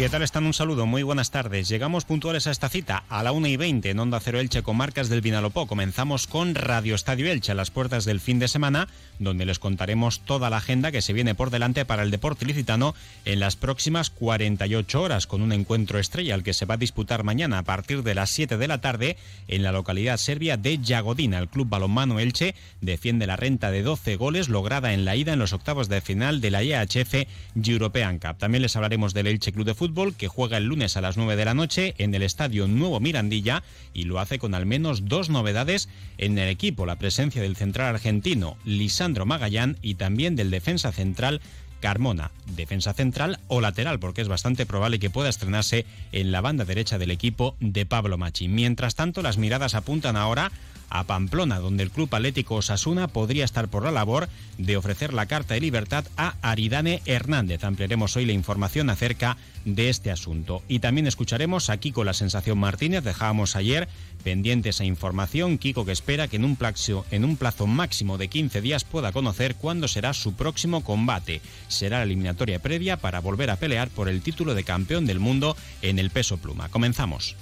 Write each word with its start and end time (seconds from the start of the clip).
¿Qué 0.00 0.08
tal 0.08 0.22
están? 0.22 0.46
Un 0.46 0.54
saludo, 0.54 0.86
muy 0.86 1.02
buenas 1.02 1.30
tardes. 1.30 1.68
Llegamos 1.68 2.06
puntuales 2.06 2.46
a 2.46 2.52
esta 2.52 2.70
cita, 2.70 3.04
a 3.10 3.22
la 3.22 3.32
1 3.32 3.48
y 3.48 3.58
20 3.58 3.90
en 3.90 3.98
Onda 3.98 4.18
Cero 4.18 4.40
Elche 4.40 4.62
con 4.62 4.78
marcas 4.78 5.10
del 5.10 5.20
Vinalopó. 5.20 5.66
Comenzamos 5.66 6.26
con 6.26 6.54
Radio 6.54 6.94
Estadio 6.94 7.30
Elche 7.30 7.52
a 7.52 7.54
las 7.54 7.70
puertas 7.70 8.06
del 8.06 8.18
fin 8.18 8.38
de 8.38 8.48
semana, 8.48 8.88
donde 9.18 9.44
les 9.44 9.58
contaremos 9.58 10.20
toda 10.20 10.48
la 10.48 10.56
agenda 10.56 10.90
que 10.90 11.02
se 11.02 11.12
viene 11.12 11.34
por 11.34 11.50
delante 11.50 11.84
para 11.84 12.02
el 12.02 12.10
deporte 12.10 12.46
licitano 12.46 12.94
en 13.26 13.40
las 13.40 13.56
próximas 13.56 14.08
48 14.08 15.02
horas, 15.02 15.26
con 15.26 15.42
un 15.42 15.52
encuentro 15.52 15.98
estrella 15.98 16.32
al 16.32 16.44
que 16.44 16.54
se 16.54 16.64
va 16.64 16.76
a 16.76 16.78
disputar 16.78 17.22
mañana 17.22 17.58
a 17.58 17.64
partir 17.64 18.02
de 18.02 18.14
las 18.14 18.30
7 18.30 18.56
de 18.56 18.68
la 18.68 18.80
tarde 18.80 19.18
en 19.48 19.62
la 19.62 19.70
localidad 19.70 20.16
serbia 20.16 20.56
de 20.56 20.78
Yagodina. 20.78 21.38
El 21.38 21.48
club 21.48 21.68
balonmano 21.68 22.20
Elche 22.20 22.54
defiende 22.80 23.26
la 23.26 23.36
renta 23.36 23.70
de 23.70 23.82
12 23.82 24.16
goles 24.16 24.48
lograda 24.48 24.94
en 24.94 25.04
la 25.04 25.14
ida 25.14 25.34
en 25.34 25.38
los 25.38 25.52
octavos 25.52 25.90
de 25.90 26.00
final 26.00 26.40
de 26.40 26.50
la 26.50 26.64
IHF 26.64 27.26
European 27.62 28.18
Cup. 28.18 28.38
También 28.38 28.62
les 28.62 28.74
hablaremos 28.76 29.12
del 29.12 29.26
Elche 29.26 29.52
Club 29.52 29.66
de 29.66 29.74
Fútbol 29.74 29.89
que 30.16 30.28
juega 30.28 30.56
el 30.56 30.66
lunes 30.66 30.96
a 30.96 31.00
las 31.00 31.16
9 31.16 31.34
de 31.34 31.44
la 31.44 31.54
noche 31.54 31.94
en 31.98 32.14
el 32.14 32.22
Estadio 32.22 32.68
Nuevo 32.68 33.00
Mirandilla 33.00 33.64
y 33.92 34.04
lo 34.04 34.20
hace 34.20 34.38
con 34.38 34.54
al 34.54 34.64
menos 34.64 35.06
dos 35.06 35.30
novedades 35.30 35.88
en 36.16 36.38
el 36.38 36.48
equipo, 36.48 36.86
la 36.86 36.96
presencia 36.96 37.42
del 37.42 37.56
central 37.56 37.94
argentino 37.94 38.56
Lisandro 38.64 39.26
Magallán 39.26 39.78
y 39.82 39.94
también 39.94 40.36
del 40.36 40.50
defensa 40.50 40.92
central 40.92 41.40
Carmona, 41.80 42.30
defensa 42.54 42.92
central 42.92 43.40
o 43.48 43.60
lateral, 43.60 43.98
porque 43.98 44.20
es 44.20 44.28
bastante 44.28 44.64
probable 44.64 45.00
que 45.00 45.10
pueda 45.10 45.28
estrenarse 45.28 45.86
en 46.12 46.30
la 46.30 46.40
banda 46.40 46.64
derecha 46.64 46.98
del 46.98 47.10
equipo 47.10 47.56
de 47.58 47.84
Pablo 47.86 48.16
Machi. 48.16 48.48
Mientras 48.48 48.94
tanto, 48.94 49.22
las 49.22 49.38
miradas 49.38 49.74
apuntan 49.74 50.16
ahora 50.16 50.52
a 50.90 51.04
Pamplona, 51.04 51.58
donde 51.58 51.82
el 51.82 51.90
Club 51.90 52.14
Atlético 52.14 52.56
Osasuna 52.56 53.08
podría 53.08 53.44
estar 53.44 53.68
por 53.68 53.84
la 53.84 53.90
labor 53.90 54.28
de 54.58 54.76
ofrecer 54.76 55.14
la 55.14 55.26
carta 55.26 55.54
de 55.54 55.60
libertad 55.60 56.04
a 56.16 56.34
Aridane 56.42 57.00
Hernández. 57.06 57.64
Ampliaremos 57.64 58.16
hoy 58.16 58.26
la 58.26 58.32
información 58.32 58.90
acerca 58.90 59.36
de 59.64 59.88
este 59.88 60.10
asunto. 60.10 60.62
Y 60.68 60.80
también 60.80 61.06
escucharemos 61.06 61.70
a 61.70 61.76
Kiko 61.76 62.04
La 62.04 62.14
Sensación 62.14 62.58
Martínez, 62.58 63.04
dejábamos 63.04 63.56
ayer 63.56 63.88
pendiente 64.24 64.70
esa 64.70 64.84
información. 64.84 65.58
Kiko 65.58 65.84
que 65.84 65.92
espera 65.92 66.28
que 66.28 66.36
en 66.36 66.44
un, 66.44 66.56
plazo, 66.56 67.06
en 67.10 67.24
un 67.24 67.36
plazo 67.36 67.66
máximo 67.66 68.18
de 68.18 68.28
15 68.28 68.60
días 68.60 68.84
pueda 68.84 69.12
conocer 69.12 69.54
cuándo 69.54 69.88
será 69.88 70.12
su 70.12 70.34
próximo 70.34 70.82
combate. 70.82 71.40
Será 71.68 71.98
la 71.98 72.04
eliminatoria 72.04 72.58
previa 72.58 72.96
para 72.96 73.20
volver 73.20 73.50
a 73.50 73.56
pelear 73.56 73.88
por 73.88 74.08
el 74.08 74.22
título 74.22 74.54
de 74.54 74.64
campeón 74.64 75.06
del 75.06 75.20
mundo 75.20 75.56
en 75.82 75.98
el 75.98 76.10
peso 76.10 76.38
pluma. 76.38 76.68
Comenzamos. 76.68 77.36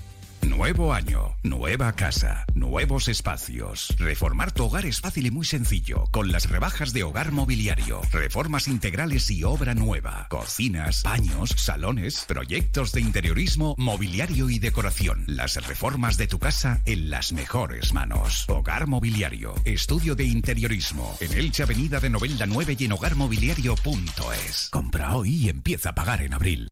Nuevo 0.48 0.94
año, 0.94 1.36
nueva 1.42 1.92
casa, 1.92 2.46
nuevos 2.54 3.08
espacios. 3.08 3.94
Reformar 3.98 4.50
tu 4.50 4.64
hogar 4.64 4.86
es 4.86 5.00
fácil 5.00 5.26
y 5.26 5.30
muy 5.30 5.44
sencillo 5.44 6.04
con 6.10 6.32
las 6.32 6.48
rebajas 6.48 6.94
de 6.94 7.02
Hogar 7.02 7.32
Mobiliario. 7.32 8.00
Reformas 8.10 8.66
integrales 8.66 9.30
y 9.30 9.44
obra 9.44 9.74
nueva. 9.74 10.26
Cocinas, 10.30 11.02
baños, 11.02 11.50
salones, 11.50 12.24
proyectos 12.26 12.92
de 12.92 13.02
interiorismo, 13.02 13.74
mobiliario 13.76 14.48
y 14.48 14.58
decoración. 14.58 15.24
Las 15.26 15.54
reformas 15.66 16.16
de 16.16 16.26
tu 16.26 16.38
casa 16.38 16.80
en 16.86 17.10
las 17.10 17.32
mejores 17.32 17.92
manos. 17.92 18.46
Hogar 18.48 18.86
Mobiliario, 18.86 19.54
estudio 19.66 20.14
de 20.14 20.24
interiorismo. 20.24 21.14
En 21.20 21.32
Elche 21.34 21.62
Avenida 21.62 22.00
de 22.00 22.08
Novelda 22.08 22.46
9 22.46 22.76
y 22.78 22.84
en 22.86 22.92
hogarmobiliario.es. 22.92 24.70
Compra 24.70 25.14
hoy 25.14 25.44
y 25.44 25.48
empieza 25.50 25.90
a 25.90 25.94
pagar 25.94 26.22
en 26.22 26.32
abril. 26.32 26.68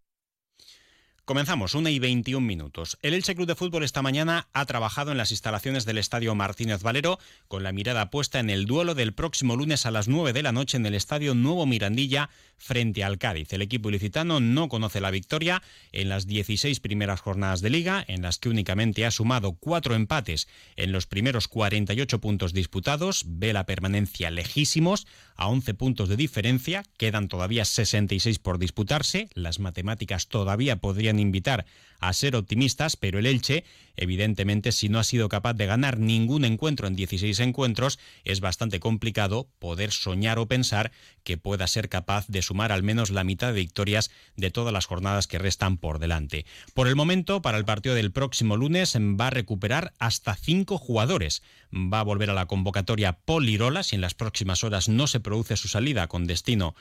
Comenzamos, 1.26 1.74
1 1.74 1.88
y 1.88 1.98
21 1.98 2.46
minutos. 2.46 2.98
El 3.02 3.12
Elche 3.12 3.34
Club 3.34 3.48
de 3.48 3.56
Fútbol 3.56 3.82
esta 3.82 4.00
mañana 4.00 4.46
ha 4.52 4.64
trabajado 4.64 5.10
en 5.10 5.18
las 5.18 5.32
instalaciones 5.32 5.84
del 5.84 5.98
Estadio 5.98 6.36
Martínez 6.36 6.84
Valero 6.84 7.18
con 7.48 7.64
la 7.64 7.72
mirada 7.72 8.10
puesta 8.10 8.38
en 8.38 8.48
el 8.48 8.64
duelo 8.64 8.94
del 8.94 9.12
próximo 9.12 9.56
lunes 9.56 9.86
a 9.86 9.90
las 9.90 10.06
9 10.06 10.32
de 10.32 10.44
la 10.44 10.52
noche 10.52 10.76
en 10.76 10.86
el 10.86 10.94
Estadio 10.94 11.34
Nuevo 11.34 11.66
Mirandilla 11.66 12.30
frente 12.58 13.02
al 13.02 13.18
Cádiz. 13.18 13.52
El 13.52 13.62
equipo 13.62 13.88
ilicitano 13.88 14.38
no 14.38 14.68
conoce 14.68 15.00
la 15.00 15.10
victoria 15.10 15.64
en 15.90 16.10
las 16.10 16.28
16 16.28 16.78
primeras 16.78 17.22
jornadas 17.22 17.60
de 17.60 17.70
liga, 17.70 18.04
en 18.06 18.22
las 18.22 18.38
que 18.38 18.48
únicamente 18.48 19.04
ha 19.04 19.10
sumado 19.10 19.54
cuatro 19.54 19.96
empates 19.96 20.46
en 20.76 20.92
los 20.92 21.06
primeros 21.06 21.48
48 21.48 22.20
puntos 22.20 22.52
disputados, 22.52 23.24
ve 23.26 23.52
la 23.52 23.66
permanencia 23.66 24.30
lejísimos 24.30 25.08
a 25.34 25.48
11 25.48 25.74
puntos 25.74 26.08
de 26.08 26.16
diferencia, 26.16 26.84
quedan 26.96 27.26
todavía 27.26 27.64
66 27.64 28.38
por 28.38 28.60
disputarse, 28.60 29.28
las 29.34 29.58
matemáticas 29.58 30.28
todavía 30.28 30.76
podrían 30.76 31.15
invitar 31.18 31.66
a 32.00 32.12
ser 32.12 32.36
optimistas, 32.36 32.96
pero 32.96 33.18
el 33.18 33.26
Elche, 33.26 33.64
evidentemente, 33.96 34.72
si 34.72 34.88
no 34.88 34.98
ha 34.98 35.04
sido 35.04 35.28
capaz 35.28 35.54
de 35.54 35.66
ganar 35.66 35.98
ningún 35.98 36.44
encuentro 36.44 36.86
en 36.86 36.96
16 36.96 37.40
encuentros, 37.40 37.98
es 38.24 38.40
bastante 38.40 38.80
complicado 38.80 39.48
poder 39.58 39.92
soñar 39.92 40.38
o 40.38 40.46
pensar 40.46 40.92
que 41.24 41.38
pueda 41.38 41.66
ser 41.66 41.88
capaz 41.88 42.26
de 42.28 42.42
sumar 42.42 42.72
al 42.72 42.82
menos 42.82 43.10
la 43.10 43.24
mitad 43.24 43.48
de 43.48 43.60
victorias 43.60 44.10
de 44.36 44.50
todas 44.50 44.72
las 44.72 44.86
jornadas 44.86 45.26
que 45.26 45.38
restan 45.38 45.78
por 45.78 45.98
delante. 45.98 46.44
Por 46.74 46.88
el 46.88 46.96
momento, 46.96 47.42
para 47.42 47.58
el 47.58 47.64
partido 47.64 47.94
del 47.94 48.12
próximo 48.12 48.56
lunes, 48.56 48.96
va 48.96 49.28
a 49.28 49.30
recuperar 49.30 49.92
hasta 49.98 50.34
cinco 50.34 50.78
jugadores. 50.78 51.42
Va 51.72 52.00
a 52.00 52.04
volver 52.04 52.30
a 52.30 52.34
la 52.34 52.46
convocatoria 52.46 53.12
Paul 53.12 53.46
Lirola, 53.46 53.82
si 53.82 53.96
en 53.96 54.02
las 54.02 54.14
próximas 54.14 54.64
horas 54.64 54.88
no 54.88 55.06
se 55.06 55.20
produce 55.20 55.56
su 55.56 55.68
salida 55.68 56.06
con 56.06 56.26
destino 56.26 56.74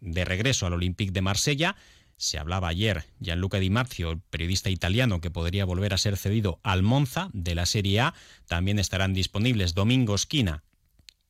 de 0.00 0.24
regreso 0.24 0.66
al 0.66 0.74
Olympique 0.74 1.10
de 1.10 1.22
Marsella 1.22 1.76
se 2.18 2.38
hablaba 2.38 2.68
ayer, 2.68 3.04
Gianluca 3.20 3.58
Di 3.58 3.70
Marzio, 3.70 4.10
el 4.10 4.20
periodista 4.20 4.70
italiano 4.70 5.20
que 5.20 5.30
podría 5.30 5.64
volver 5.64 5.94
a 5.94 5.98
ser 5.98 6.16
cedido 6.16 6.58
al 6.64 6.82
Monza 6.82 7.30
de 7.32 7.54
la 7.54 7.64
Serie 7.64 8.00
A. 8.00 8.14
También 8.46 8.80
estarán 8.80 9.14
disponibles 9.14 9.74
Domingo 9.74 10.16
Esquina 10.16 10.64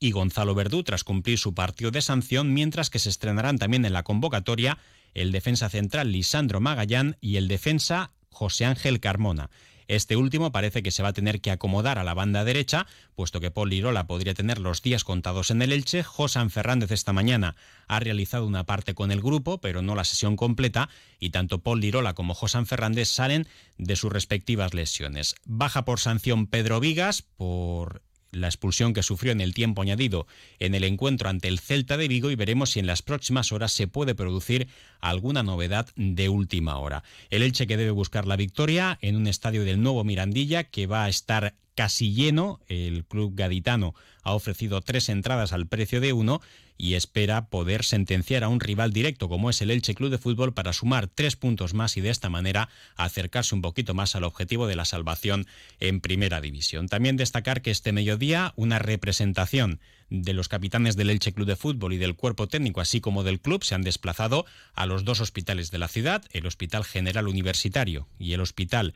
y 0.01 0.13
Gonzalo 0.13 0.55
Verdú 0.55 0.83
tras 0.83 1.05
cumplir 1.05 1.39
su 1.39 1.55
partido 1.55 1.91
de 1.91 2.01
sanción, 2.01 2.55
mientras 2.55 2.89
que 2.89 2.99
se 2.99 3.11
estrenarán 3.11 3.59
también 3.59 3.85
en 3.85 3.93
la 3.93 4.03
convocatoria 4.03 4.79
el 5.13 5.31
defensa 5.31 5.69
central 5.69 6.11
Lisandro 6.11 6.61
Magallán 6.61 7.17
y 7.21 7.37
el 7.37 7.49
defensa 7.49 8.13
José 8.31 8.65
Ángel 8.65 9.01
Carmona. 9.01 9.51
Este 9.89 10.17
último 10.17 10.53
parece 10.53 10.83
que 10.83 10.91
se 10.91 11.03
va 11.03 11.09
a 11.09 11.13
tener 11.15 11.41
que 11.41 11.51
acomodar 11.51 11.99
a 11.99 12.05
la 12.05 12.13
banda 12.13 12.45
derecha, 12.45 12.87
puesto 13.15 13.41
que 13.41 13.51
Paul 13.51 13.71
Lirola 13.71 14.07
podría 14.07 14.35
tener 14.35 14.59
los 14.59 14.83
días 14.83 15.03
contados 15.03 15.51
en 15.51 15.63
el 15.63 15.73
Elche. 15.73 16.03
Josan 16.03 16.51
Fernández 16.51 16.91
esta 16.91 17.15
mañana 17.15 17.57
ha 17.89 17.99
realizado 17.99 18.47
una 18.47 18.65
parte 18.65 18.95
con 18.95 19.11
el 19.11 19.23
grupo, 19.23 19.63
pero 19.63 19.81
no 19.81 19.95
la 19.95 20.05
sesión 20.05 20.37
completa, 20.37 20.91
y 21.19 21.31
tanto 21.31 21.61
Paul 21.61 21.81
Lirola 21.81 22.13
como 22.15 22.35
Josan 22.35 22.67
Fernández 22.67 23.09
salen 23.09 23.49
de 23.79 23.97
sus 23.97 24.13
respectivas 24.13 24.75
lesiones. 24.75 25.35
Baja 25.47 25.87
por 25.87 26.01
sanción 26.01 26.47
Pedro 26.47 26.81
Vigas 26.81 27.23
por 27.23 28.03
la 28.31 28.49
expulsión 28.49 28.93
que 28.93 29.03
sufrió 29.03 29.33
en 29.33 29.41
el 29.41 29.55
tiempo 29.55 29.83
añadido 29.83 30.27
en 30.59 30.75
el 30.75 30.85
encuentro 30.85 31.29
ante 31.29 31.49
el 31.49 31.59
Celta 31.59 31.97
de 31.97 32.09
Vigo 32.09 32.31
y 32.31 32.37
veremos 32.37 32.71
si 32.71 32.81
en 32.81 32.87
las 32.87 33.03
próximas 33.03 33.53
horas 33.53 33.73
se 33.73 33.89
puede 33.89 34.15
producir 34.15 34.69
alguna 35.01 35.43
novedad 35.43 35.89
de 35.97 36.29
última 36.29 36.79
hora. 36.79 37.03
El 37.31 37.43
Elche 37.43 37.67
que 37.67 37.77
debe 37.77 37.91
buscar 37.91 38.27
la 38.27 38.37
victoria 38.37 38.99
en 39.01 39.17
un 39.17 39.27
estadio 39.27 39.65
del 39.65 39.83
nuevo 39.83 40.05
Mirandilla 40.05 40.65
que 40.65 40.87
va 40.87 41.05
a 41.05 41.09
estar 41.09 41.55
casi 41.79 42.13
lleno. 42.13 42.59
El 42.67 43.05
club 43.05 43.37
gaditano 43.37 43.95
ha 44.25 44.35
ofrecido 44.35 44.81
tres 44.81 45.09
entradas 45.09 45.53
al 45.53 45.69
precio 45.69 46.01
de 46.01 46.13
uno 46.13 46.41
y 46.77 46.95
espera 46.95 47.51
poder 47.51 47.85
sentenciar 47.85 48.43
a 48.43 48.49
un 48.49 48.59
rival 48.59 48.93
directo 48.93 49.29
como 49.29 49.49
es 49.49 49.63
el 49.63 49.71
Elche 49.71 49.95
Club 49.95 50.11
de 50.11 50.19
Fútbol 50.19 50.53
para 50.55 50.73
sumar 50.73 51.07
tres 51.07 51.37
puntos 51.37 51.75
más 51.75 51.97
y 51.97 52.01
de 52.01 52.11
esta 52.11 52.31
manera 52.31 52.69
acercarse 52.97 53.55
un 53.55 53.63
poquito 53.63 53.95
más 53.95 54.17
al 54.17 54.25
objetivo 54.25 54.67
de 54.67 54.75
la 54.75 54.85
salvación 54.85 55.47
en 55.79 56.01
primera 56.01 56.41
división. 56.41 56.89
También 56.89 57.17
destacar 57.17 57.63
que 57.63 57.71
este 57.71 57.93
mediodía 57.93 58.55
una 58.57 58.81
representación 58.81 59.79
de 60.11 60.33
los 60.33 60.49
capitanes 60.49 60.97
del 60.97 61.11
Elche 61.11 61.33
Club 61.33 61.47
de 61.47 61.55
Fútbol 61.55 61.93
y 61.93 61.99
del 61.99 62.17
cuerpo 62.17 62.49
técnico 62.49 62.81
así 62.81 63.01
como 63.01 63.23
del 63.23 63.39
club 63.39 63.63
se 63.63 63.77
han 63.77 63.83
desplazado 63.83 64.47
a 64.75 64.85
los 64.85 65.05
dos 65.05 65.21
hospitales 65.21 65.71
de 65.71 65.79
la 65.79 65.87
ciudad, 65.87 66.25
el 66.33 66.47
Hospital 66.47 66.85
General 66.85 67.29
Universitario 67.29 68.09
y 68.19 68.33
el 68.33 68.41
Hospital 68.41 68.95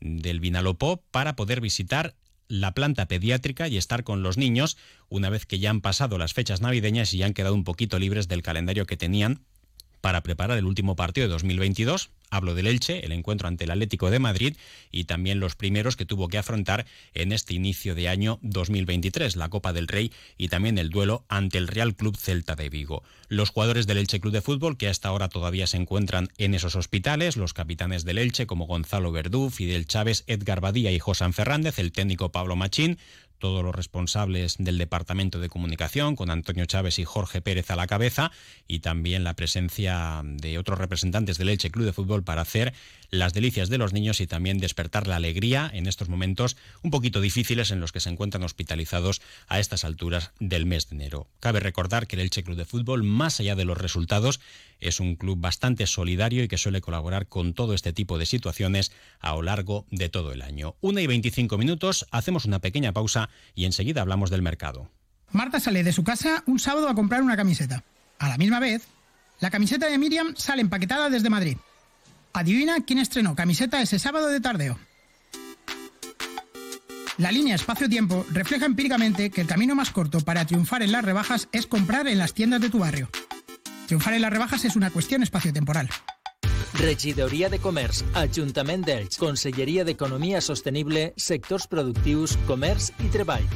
del 0.00 0.40
Vinalopó 0.40 1.02
para 1.10 1.36
poder 1.36 1.60
visitar 1.60 2.14
la 2.48 2.72
planta 2.72 3.06
pediátrica 3.06 3.68
y 3.68 3.76
estar 3.76 4.04
con 4.04 4.22
los 4.22 4.36
niños 4.36 4.76
una 5.08 5.30
vez 5.30 5.46
que 5.46 5.58
ya 5.58 5.70
han 5.70 5.80
pasado 5.80 6.18
las 6.18 6.34
fechas 6.34 6.60
navideñas 6.60 7.12
y 7.14 7.18
ya 7.18 7.26
han 7.26 7.34
quedado 7.34 7.54
un 7.54 7.64
poquito 7.64 7.98
libres 7.98 8.28
del 8.28 8.42
calendario 8.42 8.86
que 8.86 8.96
tenían 8.96 9.40
para 10.04 10.22
preparar 10.22 10.58
el 10.58 10.66
último 10.66 10.96
partido 10.96 11.26
de 11.26 11.32
2022. 11.32 12.10
Hablo 12.28 12.54
del 12.54 12.66
Elche, 12.66 13.06
el 13.06 13.12
encuentro 13.12 13.48
ante 13.48 13.64
el 13.64 13.70
Atlético 13.70 14.10
de 14.10 14.18
Madrid 14.18 14.54
y 14.92 15.04
también 15.04 15.40
los 15.40 15.54
primeros 15.54 15.96
que 15.96 16.04
tuvo 16.04 16.28
que 16.28 16.36
afrontar 16.36 16.84
en 17.14 17.32
este 17.32 17.54
inicio 17.54 17.94
de 17.94 18.10
año 18.10 18.38
2023, 18.42 19.36
la 19.36 19.48
Copa 19.48 19.72
del 19.72 19.88
Rey 19.88 20.12
y 20.36 20.48
también 20.48 20.76
el 20.76 20.90
duelo 20.90 21.24
ante 21.28 21.56
el 21.56 21.68
Real 21.68 21.94
Club 21.94 22.18
Celta 22.18 22.54
de 22.54 22.68
Vigo. 22.68 23.02
Los 23.28 23.48
jugadores 23.48 23.86
del 23.86 23.96
Elche 23.96 24.20
Club 24.20 24.34
de 24.34 24.42
Fútbol 24.42 24.76
que 24.76 24.88
hasta 24.88 25.08
ahora 25.08 25.30
todavía 25.30 25.66
se 25.66 25.78
encuentran 25.78 26.28
en 26.36 26.54
esos 26.54 26.76
hospitales, 26.76 27.38
los 27.38 27.54
capitanes 27.54 28.04
del 28.04 28.18
Elche 28.18 28.46
como 28.46 28.66
Gonzalo 28.66 29.10
Verdú, 29.10 29.48
Fidel 29.48 29.86
Chávez, 29.86 30.24
Edgar 30.26 30.60
Badía 30.60 30.92
y 30.92 30.98
José 30.98 31.32
Fernández, 31.32 31.78
el 31.78 31.92
técnico 31.92 32.30
Pablo 32.30 32.56
Machín, 32.56 32.98
todos 33.38 33.62
los 33.64 33.74
responsables 33.74 34.56
del 34.58 34.78
Departamento 34.78 35.38
de 35.40 35.48
Comunicación, 35.48 36.16
con 36.16 36.30
Antonio 36.30 36.66
Chávez 36.66 36.98
y 36.98 37.04
Jorge 37.04 37.40
Pérez 37.40 37.70
a 37.70 37.76
la 37.76 37.86
cabeza, 37.86 38.32
y 38.66 38.80
también 38.80 39.24
la 39.24 39.34
presencia 39.34 40.22
de 40.24 40.58
otros 40.58 40.78
representantes 40.78 41.38
del 41.38 41.48
Elche 41.48 41.70
Club 41.70 41.86
de 41.86 41.92
Fútbol 41.92 42.24
para 42.24 42.42
hacer 42.42 42.72
las 43.10 43.32
delicias 43.32 43.68
de 43.68 43.78
los 43.78 43.92
niños 43.92 44.20
y 44.20 44.26
también 44.26 44.58
despertar 44.58 45.06
la 45.06 45.16
alegría 45.16 45.70
en 45.72 45.86
estos 45.86 46.08
momentos 46.08 46.56
un 46.82 46.90
poquito 46.90 47.20
difíciles 47.20 47.70
en 47.70 47.80
los 47.80 47.92
que 47.92 48.00
se 48.00 48.10
encuentran 48.10 48.42
hospitalizados 48.42 49.22
a 49.46 49.60
estas 49.60 49.84
alturas 49.84 50.32
del 50.40 50.66
mes 50.66 50.88
de 50.88 50.96
enero. 50.96 51.28
Cabe 51.40 51.60
recordar 51.60 52.06
que 52.06 52.16
el 52.16 52.22
Elche 52.22 52.42
Club 52.42 52.56
de 52.56 52.64
Fútbol, 52.64 53.04
más 53.04 53.40
allá 53.40 53.54
de 53.54 53.64
los 53.64 53.78
resultados, 53.78 54.40
es 54.80 55.00
un 55.00 55.16
club 55.16 55.38
bastante 55.40 55.86
solidario 55.86 56.42
y 56.42 56.48
que 56.48 56.58
suele 56.58 56.80
colaborar 56.80 57.26
con 57.28 57.54
todo 57.54 57.74
este 57.74 57.92
tipo 57.92 58.18
de 58.18 58.26
situaciones 58.26 58.92
a 59.20 59.32
lo 59.32 59.42
largo 59.42 59.86
de 59.90 60.08
todo 60.08 60.32
el 60.32 60.42
año. 60.42 60.76
Una 60.80 61.00
y 61.00 61.06
25 61.06 61.56
minutos, 61.56 62.06
hacemos 62.10 62.44
una 62.44 62.58
pequeña 62.58 62.92
pausa 62.92 63.23
y 63.54 63.64
enseguida 63.64 64.00
hablamos 64.00 64.30
del 64.30 64.42
mercado. 64.42 64.90
Marta 65.32 65.60
sale 65.60 65.82
de 65.82 65.92
su 65.92 66.04
casa 66.04 66.42
un 66.46 66.58
sábado 66.58 66.88
a 66.88 66.94
comprar 66.94 67.22
una 67.22 67.36
camiseta. 67.36 67.82
A 68.18 68.28
la 68.28 68.38
misma 68.38 68.60
vez, 68.60 68.86
la 69.40 69.50
camiseta 69.50 69.88
de 69.88 69.98
Miriam 69.98 70.34
sale 70.36 70.62
empaquetada 70.62 71.10
desde 71.10 71.30
Madrid. 71.30 71.56
Adivina 72.32 72.84
quién 72.86 72.98
estrenó 72.98 73.34
camiseta 73.34 73.82
ese 73.82 73.98
sábado 73.98 74.28
de 74.28 74.40
tardeo. 74.40 74.78
La 77.18 77.30
línea 77.30 77.54
espacio-tiempo 77.54 78.26
refleja 78.30 78.66
empíricamente 78.66 79.30
que 79.30 79.40
el 79.40 79.46
camino 79.46 79.74
más 79.74 79.90
corto 79.90 80.20
para 80.20 80.46
triunfar 80.46 80.82
en 80.82 80.90
las 80.90 81.04
rebajas 81.04 81.48
es 81.52 81.66
comprar 81.66 82.08
en 82.08 82.18
las 82.18 82.34
tiendas 82.34 82.60
de 82.60 82.70
tu 82.70 82.80
barrio. 82.80 83.08
Triunfar 83.86 84.14
en 84.14 84.22
las 84.22 84.32
rebajas 84.32 84.64
es 84.64 84.74
una 84.74 84.90
cuestión 84.90 85.22
espacio-temporal. 85.22 85.88
Regidoria 86.74 87.48
de 87.48 87.60
Comerç, 87.62 88.02
Ajuntament 88.18 88.82
d'Elx, 88.82 89.18
Conselleria 89.22 89.84
d'Economia 89.86 90.40
Sostenible, 90.42 91.12
Sectors 91.14 91.68
Productius, 91.70 92.34
Comerç 92.48 92.90
i 92.98 93.12
Treball. 93.14 93.46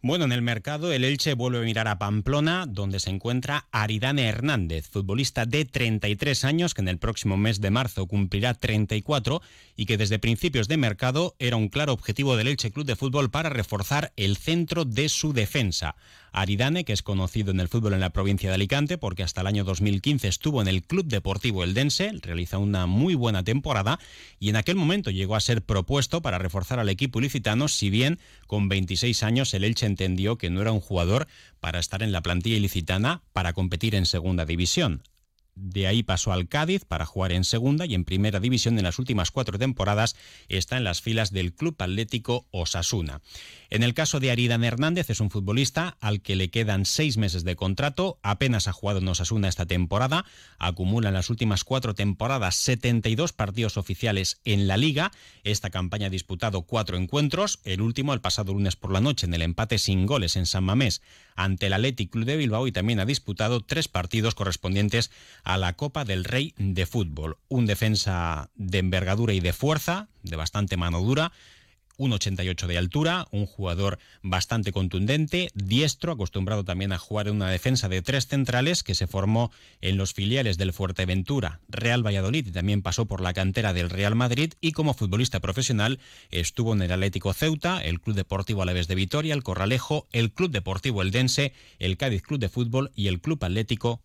Bueno, 0.00 0.26
en 0.26 0.32
el 0.32 0.42
mercado 0.42 0.92
el 0.92 1.02
Elche 1.02 1.34
vuelve 1.34 1.58
a 1.58 1.62
mirar 1.62 1.88
a 1.88 1.98
Pamplona, 1.98 2.66
donde 2.68 3.00
se 3.00 3.10
encuentra 3.10 3.66
Aridane 3.72 4.28
Hernández, 4.28 4.88
futbolista 4.88 5.44
de 5.44 5.64
33 5.64 6.44
años 6.44 6.72
que 6.72 6.82
en 6.82 6.88
el 6.88 6.98
próximo 6.98 7.36
mes 7.36 7.60
de 7.60 7.70
marzo 7.70 8.06
cumplirá 8.06 8.54
34 8.54 9.42
y 9.74 9.86
que 9.86 9.96
desde 9.96 10.20
principios 10.20 10.68
de 10.68 10.76
mercado 10.76 11.34
era 11.40 11.56
un 11.56 11.68
claro 11.68 11.94
objetivo 11.94 12.36
del 12.36 12.46
Elche 12.46 12.70
Club 12.70 12.86
de 12.86 12.94
Fútbol 12.94 13.30
para 13.30 13.48
reforzar 13.48 14.12
el 14.16 14.36
centro 14.36 14.84
de 14.84 15.08
su 15.08 15.32
defensa. 15.32 15.96
Aridane, 16.32 16.84
que 16.84 16.92
es 16.92 17.02
conocido 17.02 17.50
en 17.50 17.60
el 17.60 17.68
fútbol 17.68 17.94
en 17.94 18.00
la 18.00 18.10
provincia 18.10 18.48
de 18.48 18.54
Alicante 18.54 18.98
porque 18.98 19.22
hasta 19.22 19.40
el 19.40 19.46
año 19.46 19.64
2015 19.64 20.28
estuvo 20.28 20.62
en 20.62 20.68
el 20.68 20.82
Club 20.82 21.06
Deportivo 21.06 21.64
Eldense, 21.64 22.12
realiza 22.22 22.58
una 22.58 22.86
muy 22.86 23.14
buena 23.14 23.44
temporada 23.44 23.98
y 24.38 24.48
en 24.48 24.56
aquel 24.56 24.76
momento 24.76 25.10
llegó 25.10 25.36
a 25.36 25.40
ser 25.40 25.62
propuesto 25.62 26.22
para 26.22 26.38
reforzar 26.38 26.78
al 26.78 26.88
equipo 26.88 27.18
ilicitano, 27.18 27.68
si 27.68 27.90
bien 27.90 28.18
con 28.46 28.68
26 28.68 29.22
años 29.22 29.54
el 29.54 29.64
Elche 29.64 29.86
entendió 29.86 30.38
que 30.38 30.50
no 30.50 30.60
era 30.60 30.72
un 30.72 30.80
jugador 30.80 31.26
para 31.60 31.78
estar 31.78 32.02
en 32.02 32.12
la 32.12 32.22
plantilla 32.22 32.56
ilicitana 32.56 33.22
para 33.32 33.52
competir 33.52 33.94
en 33.94 34.06
segunda 34.06 34.44
división. 34.44 35.02
De 35.60 35.88
ahí 35.88 36.04
pasó 36.04 36.32
al 36.32 36.48
Cádiz 36.48 36.84
para 36.84 37.04
jugar 37.04 37.32
en 37.32 37.42
segunda 37.42 37.84
y 37.84 37.94
en 37.94 38.04
primera 38.04 38.38
división 38.38 38.78
en 38.78 38.84
las 38.84 39.00
últimas 39.00 39.32
cuatro 39.32 39.58
temporadas 39.58 40.14
está 40.48 40.76
en 40.76 40.84
las 40.84 41.02
filas 41.02 41.32
del 41.32 41.52
Club 41.52 41.74
Atlético 41.80 42.46
Osasuna. 42.52 43.20
En 43.68 43.82
el 43.82 43.92
caso 43.92 44.20
de 44.20 44.30
Aridan 44.30 44.62
Hernández 44.62 45.10
es 45.10 45.20
un 45.20 45.30
futbolista 45.30 45.96
al 46.00 46.22
que 46.22 46.36
le 46.36 46.48
quedan 46.50 46.86
seis 46.86 47.16
meses 47.16 47.42
de 47.42 47.56
contrato, 47.56 48.20
apenas 48.22 48.68
ha 48.68 48.72
jugado 48.72 49.00
en 49.00 49.08
Osasuna 49.08 49.48
esta 49.48 49.66
temporada, 49.66 50.24
acumula 50.58 51.08
en 51.08 51.14
las 51.14 51.28
últimas 51.28 51.64
cuatro 51.64 51.94
temporadas 51.94 52.54
72 52.54 53.32
partidos 53.32 53.76
oficiales 53.76 54.40
en 54.44 54.68
la 54.68 54.76
liga, 54.76 55.10
esta 55.42 55.70
campaña 55.70 56.06
ha 56.06 56.10
disputado 56.10 56.62
cuatro 56.62 56.96
encuentros, 56.96 57.58
el 57.64 57.80
último 57.80 58.14
el 58.14 58.20
pasado 58.20 58.54
lunes 58.54 58.76
por 58.76 58.92
la 58.92 59.00
noche 59.00 59.26
en 59.26 59.34
el 59.34 59.42
empate 59.42 59.78
sin 59.78 60.06
goles 60.06 60.36
en 60.36 60.46
San 60.46 60.62
Mamés 60.62 61.02
ante 61.38 61.66
el 61.66 61.72
Athletic 61.72 62.10
Club 62.10 62.24
de 62.24 62.36
Bilbao 62.36 62.66
y 62.66 62.72
también 62.72 63.00
ha 63.00 63.06
disputado 63.06 63.60
tres 63.60 63.86
partidos 63.86 64.34
correspondientes 64.34 65.10
a 65.48 65.56
la 65.56 65.72
Copa 65.72 66.04
del 66.04 66.24
Rey 66.24 66.52
de 66.58 66.84
Fútbol. 66.84 67.38
Un 67.48 67.64
defensa 67.64 68.50
de 68.54 68.78
envergadura 68.78 69.32
y 69.32 69.40
de 69.40 69.54
fuerza, 69.54 70.08
de 70.22 70.36
bastante 70.36 70.76
mano 70.76 71.00
dura, 71.00 71.32
1,88 71.96 72.66
de 72.66 72.78
altura, 72.78 73.26
un 73.32 73.46
jugador 73.46 73.98
bastante 74.22 74.72
contundente, 74.72 75.48
diestro, 75.54 76.12
acostumbrado 76.12 76.64
también 76.64 76.92
a 76.92 76.98
jugar 76.98 77.28
en 77.28 77.36
una 77.36 77.50
defensa 77.50 77.88
de 77.88 78.02
tres 78.02 78.26
centrales 78.26 78.82
que 78.82 78.94
se 78.94 79.06
formó 79.06 79.50
en 79.80 79.96
los 79.96 80.12
filiales 80.12 80.58
del 80.58 80.74
Fuerteventura, 80.74 81.60
Real 81.68 82.06
Valladolid 82.06 82.46
y 82.46 82.52
también 82.52 82.82
pasó 82.82 83.06
por 83.06 83.22
la 83.22 83.32
cantera 83.32 83.72
del 83.72 83.88
Real 83.88 84.14
Madrid 84.14 84.52
y 84.60 84.72
como 84.72 84.92
futbolista 84.92 85.40
profesional 85.40 85.98
estuvo 86.30 86.74
en 86.74 86.82
el 86.82 86.92
Atlético 86.92 87.32
Ceuta, 87.32 87.82
el 87.82 88.00
Club 88.00 88.16
Deportivo 88.16 88.62
Alaves 88.62 88.86
de 88.86 88.94
Vitoria, 88.94 89.34
el 89.34 89.42
Corralejo, 89.42 90.06
el 90.12 90.30
Club 90.30 90.50
Deportivo 90.50 91.00
Eldense, 91.00 91.54
el 91.78 91.96
Cádiz 91.96 92.20
Club 92.20 92.38
de 92.38 92.50
Fútbol 92.50 92.92
y 92.94 93.08
el 93.08 93.20
Club 93.20 93.42
Atlético 93.42 94.02